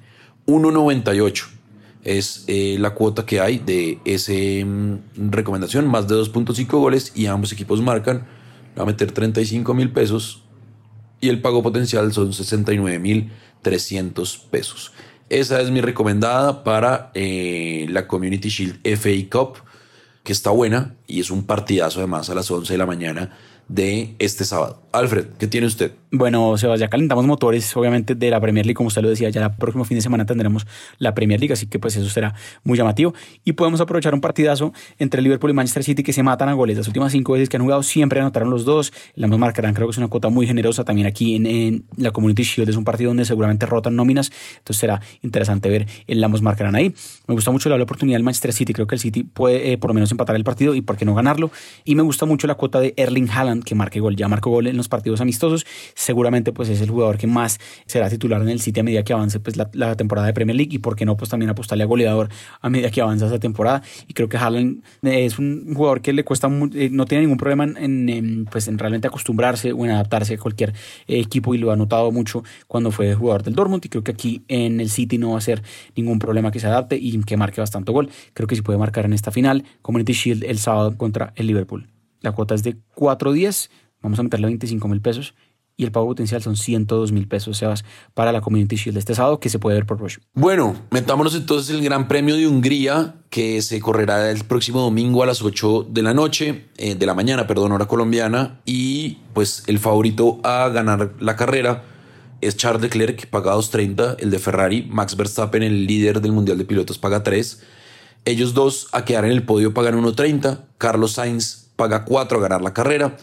1.98 0.48 1.46
es 2.04 2.44
eh, 2.48 2.76
la 2.80 2.92
cuota 2.92 3.26
que 3.26 3.40
hay 3.40 3.60
de 3.60 4.00
esa 4.06 4.34
mm, 4.34 5.32
recomendación, 5.32 5.88
más 5.88 6.08
de 6.08 6.16
2.5 6.16 6.68
goles 6.68 7.14
y 7.16 7.28
ambos 7.28 7.52
equipos 7.54 7.82
marcan. 7.82 8.26
Va 8.78 8.84
a 8.84 8.86
meter 8.86 9.12
35 9.12 9.74
mil 9.74 9.92
pesos 9.92 10.44
y 11.22 11.30
el 11.30 11.42
pago 11.42 11.64
potencial 11.64 12.12
son 12.12 12.34
69 12.34 13.00
mil 13.00 13.32
300 13.62 14.38
pesos. 14.52 14.92
Esa 15.30 15.62
es 15.62 15.72
mi 15.72 15.80
recomendada 15.80 16.64
para 16.64 17.12
eh, 17.14 17.86
la 17.90 18.08
Community 18.08 18.50
Shield 18.50 18.80
FA 18.98 19.10
Cup, 19.32 19.58
que 20.24 20.34
está 20.34 20.50
buena 20.50 20.96
y 21.08 21.22
es 21.22 21.32
un 21.32 21.46
partidazo 21.46 22.00
además 22.00 22.30
a 22.30 22.36
las 22.36 22.52
11 22.52 22.74
de 22.74 22.78
la 22.78 22.86
mañana 22.86 23.38
de 23.68 24.16
este 24.20 24.46
sábado. 24.46 24.82
Alfred, 24.92 25.26
¿qué 25.40 25.48
tiene 25.48 25.66
usted? 25.66 25.92
Bueno, 26.12 26.56
Sebas, 26.56 26.80
ya 26.80 26.88
calentamos 26.88 27.26
motores, 27.26 27.76
obviamente, 27.76 28.14
de 28.14 28.30
la 28.30 28.40
Premier 28.40 28.64
League, 28.64 28.76
como 28.76 28.90
usted 28.90 29.02
lo 29.02 29.10
decía, 29.10 29.32
ya 29.32 29.44
el 29.44 29.52
próximo 29.56 29.84
fin 29.86 29.96
de 29.96 30.02
semana 30.04 30.28
tendremos 30.28 30.68
la 31.00 31.16
Premier 31.16 31.40
League, 31.40 31.52
así 31.52 31.66
que 31.66 31.80
pues 31.80 31.96
eso 31.96 32.08
será 32.10 32.36
muy 32.64 32.78
llamativo. 32.78 33.16
Y 33.44 33.54
podemos 33.54 33.82
aprovechar 33.82 34.14
un 34.14 34.22
partidazo 34.22 34.72
entre 35.00 35.24
Liverpool 35.24 35.50
y 35.50 35.54
Manchester 35.54 35.84
City 35.84 36.04
que 36.04 36.14
se 36.14 36.22
matan 36.22 36.50
a 36.50 36.54
goles. 36.54 36.78
Las 36.78 36.88
últimas 36.88 37.12
cinco 37.12 37.34
veces 37.34 37.50
que 37.50 37.58
han 37.58 37.64
jugado 37.64 37.82
siempre 37.82 38.20
anotaron 38.20 38.52
los 38.52 38.66
dos. 38.66 38.94
La 39.16 39.26
ambos 39.26 39.40
marcarán, 39.40 39.74
creo 39.74 39.88
que 39.88 39.92
es 39.92 39.98
una 39.98 40.10
cuota 40.10 40.30
muy 40.30 40.46
generosa. 40.46 40.84
También 40.84 41.08
aquí 41.08 41.36
en, 41.36 41.86
la 41.98 42.12
Community 42.12 42.44
Shield 42.44 42.70
es 42.70 42.76
un 42.76 42.84
partido 42.84 43.10
donde 43.10 43.26
seguramente 43.26 43.66
rotan 43.66 43.96
nóminas, 43.96 44.32
entonces 44.58 44.80
será 44.80 45.02
interesante 45.24 45.70
ver 45.70 45.88
el 46.06 46.24
ambos 46.24 46.44
marcarán 46.44 46.76
ahí. 46.76 46.94
Me 47.28 47.34
gusta 47.34 47.50
mucho 47.50 47.70
la 47.70 47.82
oportunidad 47.82 48.18
del 48.18 48.24
Manchester 48.24 48.54
City, 48.54 48.74
creo 48.74 48.86
que 48.86 48.96
el 48.96 49.02
City 49.02 49.24
puede 49.24 49.72
eh, 49.72 49.78
por 49.80 49.90
lo 49.90 49.96
menos 49.96 50.12
empatar 50.12 50.36
el 50.36 50.44
partido 50.44 50.76
y 50.76 50.82
por 50.82 50.98
qué 50.98 51.06
no 51.06 51.16
ganarlo. 51.16 51.50
Y 51.84 51.96
me 51.96 52.04
gusta 52.04 52.28
mucho 52.28 52.46
la 52.46 52.54
cuota 52.54 52.80
de 52.80 52.94
Erling 52.98 53.30
Haaland 53.30 53.53
que 53.62 53.76
marque 53.76 54.00
gol, 54.00 54.16
ya 54.16 54.28
marcó 54.28 54.50
gol 54.50 54.68
en 54.68 54.78
los 54.78 54.88
partidos 54.88 55.22
amistosos, 55.22 55.66
seguramente 55.96 56.52
pues 56.52 56.70
es 56.70 56.82
el 56.82 56.90
jugador 56.90 57.18
que 57.18 57.28
más 57.28 57.60
será 57.86 58.10
titular 58.10 58.42
en 58.42 58.50
el 58.50 58.60
City 58.60 58.80
a 58.80 58.84
medida 58.84 59.04
que 59.04 59.14
avance 59.14 59.40
pues 59.40 59.58
la, 59.58 59.96
temporada 59.96 60.28
de 60.28 60.34
Premier 60.34 60.56
League 60.56 60.76
y 60.76 60.80
por 60.80 60.96
qué 60.96 61.06
no 61.06 61.16
pues 61.18 61.30
también 61.30 61.50
apostarle 61.50 61.84
a 61.84 61.88
goleador 61.88 62.30
a 62.62 62.70
medida 62.70 62.90
que 62.90 63.02
avanza 63.02 63.28
esa 63.28 63.40
temporada. 63.40 63.84
Y 64.08 64.14
creo 64.14 64.28
que 64.30 64.38
Haaland 64.38 64.82
es 65.04 65.38
un 65.38 65.74
jugador 65.76 66.02
que 66.02 66.14
le 66.14 66.24
cuesta 66.24 66.48
eh, 66.74 66.90
no 66.92 67.06
tiene 67.06 67.24
ningún 67.24 67.38
problema 67.38 67.66
en, 67.66 68.48
pues 68.52 68.68
en 68.68 68.78
realmente 68.78 69.08
acostumbrarse 69.08 69.72
o 69.72 69.86
en 69.86 69.92
adaptarse 69.92 70.36
a 70.36 70.38
cualquier 70.38 70.74
equipo 71.08 71.54
y 71.54 71.58
lo 71.58 71.72
ha 71.72 71.76
notado 71.76 72.12
mucho 72.12 72.44
cuando 72.68 72.92
fue 72.92 73.14
jugador 73.14 73.44
del 73.44 73.56
Dortmund 73.56 73.86
y 73.86 73.90
creo 73.90 74.04
que 74.04 74.12
aquí 74.12 74.44
en 74.48 74.80
el 74.80 74.90
City 74.90 75.18
no 75.18 75.32
va 75.32 75.38
a 75.38 75.42
ser 75.42 75.62
ningún 75.96 76.20
problema 76.20 76.52
que 76.52 76.60
se 76.60 76.68
adapte 76.68 76.98
y 76.98 77.20
que 77.24 77.38
marque 77.38 77.62
bastante 77.62 77.92
gol. 77.92 78.10
Creo 78.34 78.48
que 78.48 78.56
sí 78.56 78.62
puede 78.62 78.80
marcar 78.80 79.06
en 79.06 79.14
esta 79.14 79.32
final 79.32 79.64
Community 79.82 80.14
Shield 80.14 80.44
el 80.44 80.58
sábado 80.58 80.98
contra 80.98 81.34
el 81.36 81.48
Liverpool 81.48 81.93
la 82.24 82.32
cuota 82.32 82.56
es 82.56 82.64
de 82.64 82.78
4-10 82.96 83.70
vamos 84.02 84.20
a 84.20 84.24
meterle 84.24 84.48
25 84.48 84.88
mil 84.88 85.02
pesos 85.02 85.34
y 85.76 85.86
el 85.86 85.92
pago 85.92 86.06
potencial 86.06 86.42
son 86.42 86.56
102 86.56 87.12
mil 87.12 87.28
pesos, 87.28 87.58
Sebas, 87.58 87.84
para 88.14 88.32
la 88.32 88.42
Community 88.42 88.76
Shield 88.76 88.98
este 88.98 89.16
sábado 89.16 89.40
que 89.40 89.50
se 89.50 89.58
puede 89.58 89.78
ver 89.78 89.88
por 89.88 90.00
Rush. 90.00 90.18
Bueno, 90.36 90.76
metámonos 90.92 91.34
entonces 91.34 91.72
en 91.72 91.78
el 91.78 91.84
Gran 91.84 92.08
Premio 92.08 92.36
de 92.36 92.46
Hungría 92.48 93.16
que 93.32 93.60
se 93.64 93.80
correrá 93.80 94.30
el 94.30 94.44
próximo 94.44 94.82
domingo 94.82 95.24
a 95.24 95.26
las 95.26 95.42
8 95.42 95.88
de 95.90 96.04
la 96.04 96.14
noche, 96.14 96.66
eh, 96.78 96.94
de 96.94 97.06
la 97.08 97.16
mañana, 97.16 97.48
perdón, 97.48 97.72
hora 97.72 97.88
colombiana, 97.88 98.62
y 98.66 99.18
pues 99.34 99.64
el 99.66 99.80
favorito 99.80 100.40
a 100.44 100.70
ganar 100.70 101.14
la 101.20 101.36
carrera 101.36 101.86
es 102.40 102.56
Charles 102.56 102.84
Leclerc, 102.84 103.28
paga 103.28 103.56
2.30. 103.56 104.18
El 104.20 104.30
de 104.30 104.38
Ferrari, 104.38 104.86
Max 104.90 105.16
Verstappen, 105.16 105.64
el 105.64 105.88
líder 105.88 106.22
del 106.22 106.34
Mundial 106.34 106.58
de 106.58 106.66
Pilotos, 106.66 107.00
paga 107.00 107.24
3. 107.24 107.64
Ellos 108.26 108.54
dos 108.54 108.90
a 108.92 109.06
quedar 109.06 109.26
en 109.26 109.32
el 109.32 109.44
podio 109.44 109.74
pagan 109.74 110.02
1.30. 110.02 110.60
Carlos 110.78 111.14
Sainz 111.14 111.63
paga 111.76 112.06
4 112.06 112.38
a 112.38 112.42
ganar 112.42 112.62
la 112.62 112.74
carrera. 112.74 113.18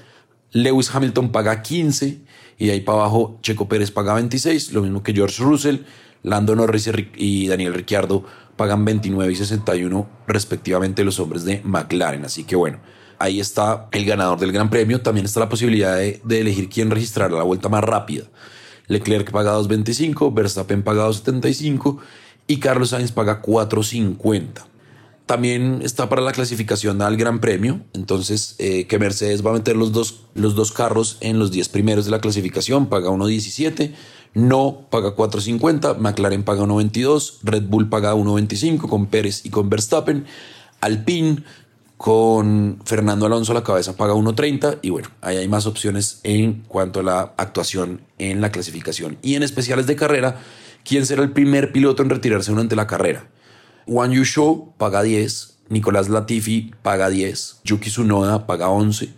Lewis 0.53 0.95
Hamilton 0.95 1.33
paga 1.33 1.63
15. 1.63 2.21
Y 2.59 2.67
de 2.67 2.73
ahí 2.73 2.81
para 2.81 2.99
abajo, 2.99 3.39
Checo 3.43 3.69
Pérez 3.69 3.91
paga 3.91 4.15
26. 4.15 4.73
Lo 4.73 4.83
mismo 4.83 5.03
que 5.03 5.13
George 5.13 5.43
Russell. 5.43 5.79
Lando 6.23 6.55
Norris 6.55 6.91
y 7.17 7.49
Daniel 7.49 7.73
Ricciardo 7.73 8.25
pagan 8.57 8.85
29 8.85 9.33
y 9.33 9.37
61 9.37 10.07
respectivamente 10.27 11.03
los 11.03 11.19
hombres 11.19 11.45
de 11.45 11.63
McLaren. 11.65 12.27
Así 12.27 12.45
que 12.45 12.57
bueno, 12.57 12.79
ahí 13.19 13.41
está 13.41 13.89
el 13.93 14.05
ganador 14.05 14.39
del 14.39 14.53
Gran 14.53 14.69
Premio. 14.69 15.01
También 15.01 15.25
está 15.25 15.41
la 15.41 15.49
posibilidad 15.49 15.97
de, 15.97 16.21
elegir 16.29 16.69
quién 16.69 16.91
registrar 16.91 17.33
la 17.33 17.43
vuelta 17.43 17.71
más 17.71 17.83
rápida. 17.83 18.25
Leclerc 18.87 19.31
paga 19.31 19.57
2.25, 19.57 20.35
Verstappen 20.35 20.83
paga 20.83 21.09
2.75 21.09 22.01
y 22.49 22.59
Carlos 22.59 22.91
Sainz 22.91 23.13
paga 23.13 23.41
4.50. 23.41 24.70
También 25.31 25.83
está 25.85 26.09
para 26.09 26.23
la 26.23 26.33
clasificación 26.33 27.01
al 27.03 27.17
Gran 27.17 27.39
Premio. 27.39 27.83
Entonces, 27.93 28.57
eh, 28.59 28.89
que 28.89 28.99
Mercedes 28.99 29.47
va 29.47 29.51
a 29.51 29.53
meter 29.53 29.77
los 29.77 29.93
dos, 29.93 30.23
los 30.35 30.57
dos 30.57 30.73
carros 30.73 31.19
en 31.21 31.39
los 31.39 31.53
10 31.53 31.69
primeros 31.69 32.05
de 32.05 32.11
la 32.11 32.19
clasificación, 32.19 32.89
paga 32.89 33.11
1.17. 33.11 33.93
No 34.35 34.89
paga 34.91 35.15
4.50, 35.15 35.99
McLaren 35.99 36.43
paga 36.43 36.65
1.22, 36.65 37.35
Red 37.45 37.63
Bull 37.69 37.89
paga 37.89 38.13
1.25 38.17 38.89
con 38.89 39.07
Pérez 39.07 39.47
y 39.47 39.51
con 39.51 39.71
Verstappen. 39.71 40.27
Alpine 40.81 41.45
con 41.97 42.81
Fernando 42.85 43.27
Alonso 43.27 43.53
a 43.53 43.55
la 43.55 43.63
cabeza 43.63 43.97
paga 43.97 44.15
1.30 44.15 44.81
y 44.83 44.91
bueno, 44.91 45.11
ahí 45.21 45.37
hay 45.37 45.47
más 45.47 45.65
opciones 45.67 46.19
en 46.25 46.65
cuanto 46.67 46.99
a 46.99 47.03
la 47.05 47.21
actuación 47.37 48.01
en 48.19 48.41
la 48.41 48.51
clasificación. 48.51 49.17
Y 49.23 49.37
en 49.37 49.45
especiales 49.45 49.87
de 49.87 49.95
carrera, 49.95 50.41
¿quién 50.83 51.07
será 51.07 51.23
el 51.23 51.31
primer 51.31 51.71
piloto 51.71 52.03
en 52.03 52.11
retirarse 52.11 52.51
durante 52.51 52.75
la 52.75 52.89
carrera? 52.89 53.29
Wang 53.87 54.13
Yusho 54.13 54.73
paga 54.79 55.03
10, 55.03 55.59
Nicolás 55.69 56.09
Latifi 56.09 56.73
paga 56.83 57.09
10, 57.09 57.61
Yuki 57.65 57.91
Tsunoda 57.91 58.47
paga 58.47 58.69
11, 58.69 59.09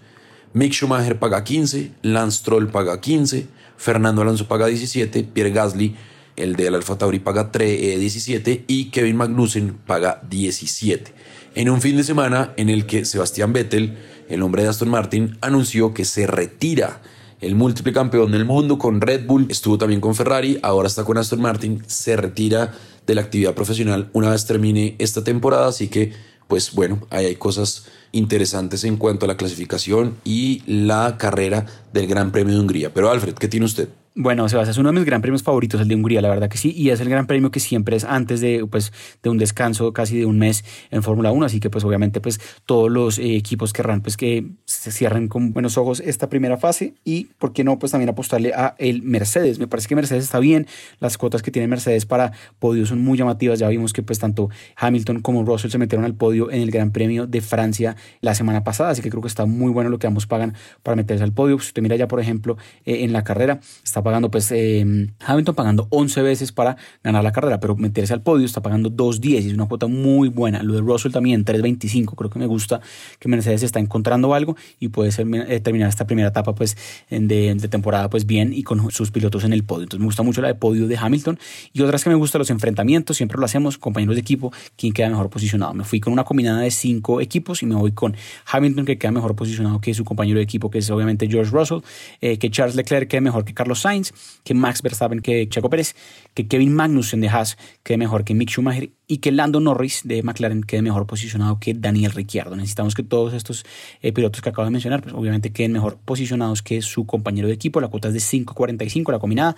Mick 0.54 0.72
Schumacher 0.72 1.18
paga 1.18 1.42
15, 1.44 1.92
Lance 2.02 2.38
Stroll 2.38 2.68
paga 2.68 3.00
15, 3.00 3.46
Fernando 3.76 4.22
Alonso 4.22 4.46
paga 4.46 4.66
17, 4.66 5.24
Pierre 5.24 5.50
Gasly, 5.50 5.96
el 6.36 6.56
del 6.56 6.74
Alfa 6.74 6.96
Tauri 6.96 7.18
paga 7.18 7.50
3, 7.50 7.98
17 8.00 8.52
eh, 8.52 8.64
y 8.66 8.90
Kevin 8.90 9.16
Magnussen 9.16 9.78
paga 9.86 10.22
17. 10.28 11.12
En 11.54 11.68
un 11.68 11.80
fin 11.80 11.96
de 11.96 12.04
semana 12.04 12.54
en 12.56 12.68
el 12.70 12.86
que 12.86 13.04
Sebastián 13.04 13.52
Vettel, 13.52 13.98
el 14.28 14.42
hombre 14.42 14.62
de 14.62 14.68
Aston 14.68 14.88
Martin, 14.88 15.36
anunció 15.40 15.92
que 15.92 16.04
se 16.04 16.26
retira 16.26 17.02
el 17.40 17.54
múltiple 17.56 17.92
campeón 17.92 18.32
del 18.32 18.44
mundo 18.44 18.78
con 18.78 19.00
Red 19.00 19.26
Bull, 19.26 19.46
estuvo 19.50 19.76
también 19.76 20.00
con 20.00 20.14
Ferrari, 20.14 20.58
ahora 20.62 20.86
está 20.86 21.04
con 21.04 21.18
Aston 21.18 21.40
Martin, 21.40 21.82
se 21.86 22.16
retira 22.16 22.72
de 23.06 23.14
la 23.14 23.22
actividad 23.22 23.54
profesional 23.54 24.10
una 24.12 24.30
vez 24.30 24.46
termine 24.46 24.96
esta 24.98 25.24
temporada, 25.24 25.68
así 25.68 25.88
que 25.88 26.12
pues 26.48 26.74
bueno, 26.74 27.06
ahí 27.08 27.26
hay 27.26 27.36
cosas 27.36 27.86
interesantes 28.12 28.84
en 28.84 28.98
cuanto 28.98 29.24
a 29.24 29.28
la 29.28 29.38
clasificación 29.38 30.16
y 30.22 30.62
la 30.66 31.16
carrera 31.16 31.64
del 31.94 32.06
Gran 32.06 32.30
Premio 32.30 32.54
de 32.54 32.60
Hungría. 32.60 32.92
Pero 32.92 33.10
Alfred, 33.10 33.34
¿qué 33.34 33.48
tiene 33.48 33.64
usted? 33.64 33.88
Bueno, 34.14 34.46
Sebastián, 34.46 34.72
es 34.72 34.76
uno 34.76 34.90
de 34.90 34.96
mis 34.96 35.06
gran 35.06 35.22
premios 35.22 35.42
favoritos, 35.42 35.80
el 35.80 35.88
de 35.88 35.94
Hungría, 35.94 36.20
la 36.20 36.28
verdad 36.28 36.50
que 36.50 36.58
sí, 36.58 36.74
y 36.76 36.90
es 36.90 37.00
el 37.00 37.08
gran 37.08 37.26
premio 37.26 37.50
que 37.50 37.60
siempre 37.60 37.96
es 37.96 38.04
antes 38.04 38.42
de, 38.42 38.66
pues, 38.70 38.92
de 39.22 39.30
un 39.30 39.38
descanso 39.38 39.94
casi 39.94 40.18
de 40.18 40.26
un 40.26 40.38
mes 40.38 40.62
en 40.90 41.02
Fórmula 41.02 41.32
1, 41.32 41.46
así 41.46 41.60
que 41.60 41.70
pues 41.70 41.82
obviamente 41.84 42.20
pues 42.20 42.38
todos 42.66 42.90
los 42.90 43.18
eh, 43.18 43.36
equipos 43.36 43.72
querrán 43.72 44.02
pues 44.02 44.18
que 44.18 44.50
se 44.82 44.90
cierren 44.90 45.28
con 45.28 45.52
buenos 45.52 45.78
ojos 45.78 46.00
esta 46.04 46.28
primera 46.28 46.56
fase 46.56 46.94
y, 47.04 47.26
¿por 47.38 47.52
qué 47.52 47.62
no? 47.62 47.78
Pues 47.78 47.92
también 47.92 48.08
apostarle 48.08 48.52
a 48.52 48.74
el 48.78 49.02
Mercedes. 49.02 49.60
Me 49.60 49.68
parece 49.68 49.86
que 49.86 49.94
Mercedes 49.94 50.24
está 50.24 50.40
bien, 50.40 50.66
las 50.98 51.18
cuotas 51.18 51.40
que 51.40 51.52
tiene 51.52 51.68
Mercedes 51.68 52.04
para 52.04 52.32
podio 52.58 52.84
son 52.84 53.00
muy 53.00 53.16
llamativas, 53.16 53.60
ya 53.60 53.68
vimos 53.68 53.92
que 53.92 54.02
pues 54.02 54.18
tanto 54.18 54.50
Hamilton 54.74 55.20
como 55.20 55.44
Russell 55.44 55.70
se 55.70 55.78
metieron 55.78 56.04
al 56.04 56.16
podio 56.16 56.50
en 56.50 56.62
el 56.62 56.72
Gran 56.72 56.90
Premio 56.90 57.28
de 57.28 57.40
Francia 57.40 57.94
la 58.22 58.34
semana 58.34 58.64
pasada, 58.64 58.90
así 58.90 59.02
que 59.02 59.08
creo 59.08 59.22
que 59.22 59.28
está 59.28 59.46
muy 59.46 59.70
bueno 59.70 59.88
lo 59.88 60.00
que 60.00 60.08
ambos 60.08 60.26
pagan 60.26 60.54
para 60.82 60.96
meterse 60.96 61.22
al 61.22 61.32
podio. 61.32 61.60
Si 61.60 61.68
usted 61.68 61.80
mira 61.80 61.94
ya, 61.94 62.08
por 62.08 62.18
ejemplo, 62.18 62.56
eh, 62.84 63.04
en 63.04 63.12
la 63.12 63.22
carrera, 63.22 63.60
está 63.84 64.02
pagando 64.02 64.32
pues... 64.32 64.50
Eh, 64.50 64.84
Hamilton 65.24 65.54
pagando 65.54 65.86
11 65.90 66.22
veces 66.22 66.50
para 66.50 66.76
ganar 67.04 67.22
la 67.22 67.30
carrera, 67.30 67.60
pero 67.60 67.76
meterse 67.76 68.12
al 68.12 68.22
podio 68.22 68.46
está 68.46 68.62
pagando 68.62 68.90
2.10 68.90 69.42
y 69.42 69.48
es 69.48 69.54
una 69.54 69.66
cuota 69.66 69.86
muy 69.86 70.28
buena. 70.28 70.64
Lo 70.64 70.74
de 70.74 70.80
Russell 70.80 71.12
también 71.12 71.44
3.25. 71.44 72.16
Creo 72.16 72.30
que 72.30 72.40
me 72.40 72.46
gusta 72.46 72.80
que 73.20 73.28
Mercedes 73.28 73.62
está 73.62 73.78
encontrando 73.78 74.34
algo 74.34 74.56
y 74.78 74.88
puede 74.88 75.10
eh, 75.10 75.60
terminar 75.60 75.88
esta 75.88 76.06
primera 76.06 76.28
etapa 76.28 76.54
pues 76.54 76.76
de, 77.10 77.54
temporada 77.70 78.10
pues 78.10 78.26
bien 78.26 78.52
y 78.52 78.62
con 78.62 78.90
sus 78.90 79.10
pilotos 79.10 79.44
en 79.44 79.52
el 79.52 79.64
podio. 79.64 79.84
Entonces 79.84 80.00
me 80.00 80.06
gusta 80.06 80.22
mucho 80.22 80.40
la 80.42 80.48
de 80.48 80.54
podio 80.54 80.86
de 80.86 80.96
Hamilton 80.96 81.38
y 81.72 81.82
otras 81.82 82.04
que 82.04 82.10
me 82.10 82.16
gustan 82.16 82.40
los 82.40 82.50
enfrentamientos, 82.50 83.16
siempre 83.16 83.38
lo 83.38 83.44
hacemos, 83.44 83.78
compañeros 83.78 84.16
de 84.16 84.20
equipo, 84.20 84.52
quién 84.76 84.92
queda 84.92 85.08
mejor 85.08 85.30
posicionado. 85.30 85.74
Me 85.74 85.84
fui 85.84 86.00
con 86.00 86.12
una 86.12 86.24
combinada 86.24 86.60
de 86.60 86.70
cinco 86.70 87.20
equipos 87.20 87.62
y 87.62 87.66
me 87.66 87.74
voy 87.74 87.92
con 87.92 88.16
Hamilton 88.50 88.84
que 88.84 88.98
queda 88.98 89.12
mejor 89.12 89.34
posicionado 89.34 89.80
que 89.80 89.94
su 89.94 90.04
compañero 90.04 90.38
de 90.38 90.44
equipo 90.44 90.70
que 90.70 90.78
es 90.78 90.90
obviamente 90.90 91.28
George 91.28 91.50
Russell, 91.50 91.78
eh, 92.20 92.38
que 92.38 92.50
Charles 92.50 92.76
Leclerc 92.76 93.08
quede 93.08 93.20
mejor 93.20 93.44
que 93.44 93.54
Carlos 93.54 93.80
Sainz, 93.80 94.12
que 94.44 94.54
Max 94.54 94.82
Verstappen 94.82 95.20
que 95.20 95.48
Checo 95.48 95.70
Pérez, 95.70 95.94
que 96.34 96.46
Kevin 96.46 96.74
Magnussen 96.74 97.20
de 97.20 97.28
Haas 97.28 97.56
quede 97.82 97.98
mejor 97.98 98.24
que 98.24 98.34
Mick 98.34 98.50
Schumacher 98.50 98.90
y 99.12 99.18
que 99.18 99.30
Lando 99.30 99.60
Norris 99.60 100.00
de 100.04 100.22
McLaren 100.22 100.62
quede 100.62 100.80
mejor 100.80 101.06
posicionado 101.06 101.58
que 101.60 101.74
Daniel 101.74 102.12
Ricciardo. 102.12 102.56
Necesitamos 102.56 102.94
que 102.94 103.02
todos 103.02 103.34
estos 103.34 103.66
eh, 104.00 104.10
pilotos 104.10 104.40
que 104.40 104.48
acabo 104.48 104.64
de 104.64 104.70
mencionar, 104.70 105.02
pues 105.02 105.14
obviamente 105.14 105.52
queden 105.52 105.72
mejor 105.72 105.98
posicionados 106.02 106.62
que 106.62 106.80
su 106.80 107.04
compañero 107.04 107.46
de 107.46 107.52
equipo. 107.52 107.82
La 107.82 107.88
cuota 107.88 108.08
es 108.08 108.14
de 108.14 108.20
5.45, 108.20 109.12
la 109.12 109.18
combinada. 109.18 109.54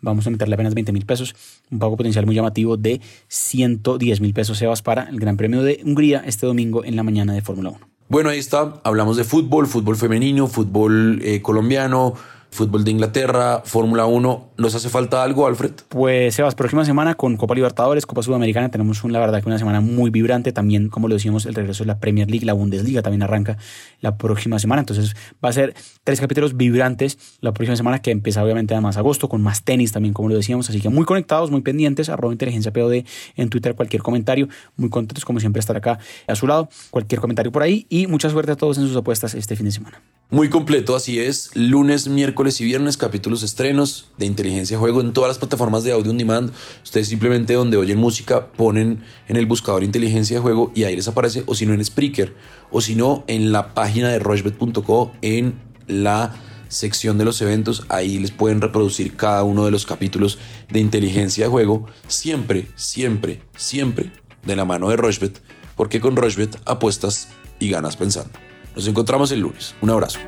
Vamos 0.00 0.26
a 0.26 0.30
meterle 0.30 0.54
apenas 0.54 0.74
20 0.74 0.90
mil 0.90 1.06
pesos, 1.06 1.36
un 1.70 1.78
pago 1.78 1.96
potencial 1.96 2.26
muy 2.26 2.34
llamativo 2.34 2.76
de 2.76 3.00
110 3.28 4.20
mil 4.20 4.34
pesos, 4.34 4.58
Sebas, 4.58 4.82
para 4.82 5.04
el 5.04 5.20
Gran 5.20 5.36
Premio 5.36 5.62
de 5.62 5.80
Hungría 5.84 6.24
este 6.26 6.44
domingo 6.44 6.84
en 6.84 6.96
la 6.96 7.04
mañana 7.04 7.32
de 7.32 7.42
Fórmula 7.42 7.70
1. 7.70 7.78
Bueno, 8.08 8.30
ahí 8.30 8.38
está. 8.38 8.80
Hablamos 8.82 9.16
de 9.16 9.22
fútbol, 9.22 9.68
fútbol 9.68 9.94
femenino, 9.94 10.48
fútbol 10.48 11.20
eh, 11.22 11.42
colombiano, 11.42 12.14
fútbol 12.50 12.84
de 12.84 12.90
Inglaterra, 12.90 13.62
Fórmula 13.64 14.06
1. 14.06 14.50
¿Nos 14.56 14.74
hace 14.74 14.88
falta 14.88 15.22
algo, 15.22 15.46
Alfred? 15.46 15.72
Pues, 15.88 16.34
Sebas, 16.34 16.54
próxima 16.54 16.84
semana 16.84 17.14
con 17.14 17.36
Copa 17.36 17.54
Libertadores, 17.54 18.06
Copa 18.06 18.22
Sudamericana, 18.22 18.70
tenemos 18.70 19.04
una, 19.04 19.14
la 19.14 19.20
verdad 19.20 19.42
que 19.42 19.48
una 19.48 19.58
semana 19.58 19.80
muy 19.80 20.10
vibrante. 20.10 20.52
También, 20.52 20.88
como 20.88 21.08
lo 21.08 21.14
decíamos, 21.14 21.46
el 21.46 21.54
regreso 21.54 21.84
de 21.84 21.88
la 21.88 21.98
Premier 21.98 22.30
League, 22.30 22.46
la 22.46 22.54
Bundesliga 22.54 23.02
también 23.02 23.22
arranca 23.22 23.58
la 24.00 24.16
próxima 24.16 24.58
semana. 24.58 24.80
Entonces, 24.80 25.14
va 25.44 25.50
a 25.50 25.52
ser 25.52 25.74
tres 26.04 26.20
capítulos 26.20 26.56
vibrantes 26.56 27.18
la 27.40 27.52
próxima 27.52 27.76
semana, 27.76 28.00
que 28.00 28.10
empieza 28.10 28.42
obviamente 28.42 28.74
además 28.74 28.96
agosto, 28.96 29.28
con 29.28 29.42
más 29.42 29.62
tenis 29.62 29.92
también, 29.92 30.14
como 30.14 30.28
lo 30.28 30.36
decíamos. 30.36 30.68
Así 30.70 30.80
que 30.80 30.88
muy 30.88 31.04
conectados, 31.04 31.50
muy 31.50 31.60
pendientes. 31.60 32.08
Arroba 32.08 32.32
inteligencia 32.32 32.72
POD 32.72 33.04
en 33.36 33.48
Twitter, 33.50 33.74
cualquier 33.74 34.02
comentario. 34.02 34.48
Muy 34.76 34.88
contentos, 34.88 35.24
como 35.24 35.40
siempre, 35.40 35.60
estar 35.60 35.76
acá 35.76 35.98
a 36.26 36.34
su 36.34 36.46
lado. 36.46 36.68
Cualquier 36.90 37.20
comentario 37.20 37.52
por 37.52 37.62
ahí. 37.62 37.86
Y 37.88 38.06
mucha 38.06 38.30
suerte 38.30 38.52
a 38.52 38.56
todos 38.56 38.78
en 38.78 38.86
sus 38.86 38.96
apuestas 38.96 39.34
este 39.34 39.56
fin 39.56 39.66
de 39.66 39.72
semana. 39.72 40.00
Muy 40.28 40.50
completo, 40.50 40.96
así 40.96 41.20
es. 41.20 41.50
Lunes, 41.54 42.08
miércoles 42.08 42.60
y 42.60 42.64
viernes, 42.64 42.96
capítulos 42.96 43.44
estrenos 43.44 44.08
de 44.18 44.26
Inteligencia 44.26 44.76
Juego 44.76 45.00
en 45.00 45.12
todas 45.12 45.28
las 45.28 45.38
plataformas 45.38 45.84
de 45.84 45.92
audio 45.92 46.10
on 46.10 46.18
demand. 46.18 46.50
Ustedes 46.82 47.06
simplemente 47.06 47.54
donde 47.54 47.76
oyen 47.76 47.96
música 47.96 48.48
ponen 48.48 49.04
en 49.28 49.36
el 49.36 49.46
buscador 49.46 49.84
Inteligencia 49.84 50.40
Juego 50.40 50.72
y 50.74 50.82
ahí 50.82 50.96
les 50.96 51.06
aparece, 51.06 51.44
o 51.46 51.54
si 51.54 51.64
no 51.64 51.74
en 51.74 51.84
Spreaker, 51.84 52.34
o 52.72 52.80
si 52.80 52.96
no 52.96 53.22
en 53.28 53.52
la 53.52 53.72
página 53.72 54.08
de 54.08 54.18
rochebet.co 54.18 55.12
en 55.22 55.60
la 55.86 56.34
sección 56.66 57.18
de 57.18 57.24
los 57.24 57.40
eventos. 57.40 57.84
Ahí 57.88 58.18
les 58.18 58.32
pueden 58.32 58.60
reproducir 58.60 59.14
cada 59.14 59.44
uno 59.44 59.64
de 59.64 59.70
los 59.70 59.86
capítulos 59.86 60.40
de 60.68 60.80
Inteligencia 60.80 61.48
Juego. 61.48 61.86
Siempre, 62.08 62.66
siempre, 62.74 63.42
siempre 63.56 64.10
de 64.44 64.56
la 64.56 64.64
mano 64.64 64.88
de 64.88 64.96
Rochebet, 64.96 65.40
porque 65.76 66.00
con 66.00 66.16
Rochebet 66.16 66.60
apuestas 66.64 67.28
y 67.60 67.70
ganas 67.70 67.96
pensando. 67.96 68.45
Nos 68.76 68.86
encontramos 68.86 69.32
el 69.32 69.40
lunes. 69.40 69.74
Un 69.80 69.88
abrazo. 69.88 70.18